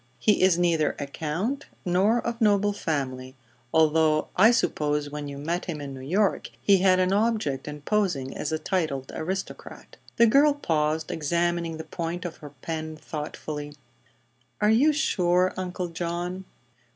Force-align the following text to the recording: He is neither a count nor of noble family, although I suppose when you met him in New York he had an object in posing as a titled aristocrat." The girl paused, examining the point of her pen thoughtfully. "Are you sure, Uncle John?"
He 0.17 0.41
is 0.41 0.57
neither 0.57 0.95
a 0.97 1.05
count 1.05 1.67
nor 1.85 2.25
of 2.25 2.41
noble 2.41 2.73
family, 2.73 3.35
although 3.71 4.29
I 4.35 4.49
suppose 4.49 5.11
when 5.11 5.27
you 5.27 5.37
met 5.37 5.65
him 5.65 5.79
in 5.79 5.93
New 5.93 5.99
York 6.01 6.49
he 6.59 6.77
had 6.79 6.99
an 6.99 7.13
object 7.13 7.67
in 7.67 7.81
posing 7.81 8.35
as 8.35 8.51
a 8.51 8.57
titled 8.57 9.11
aristocrat." 9.13 9.97
The 10.15 10.25
girl 10.25 10.55
paused, 10.55 11.11
examining 11.11 11.77
the 11.77 11.83
point 11.83 12.25
of 12.25 12.37
her 12.37 12.49
pen 12.63 12.95
thoughtfully. 12.95 13.75
"Are 14.59 14.71
you 14.71 14.91
sure, 14.91 15.53
Uncle 15.55 15.89
John?" 15.89 16.45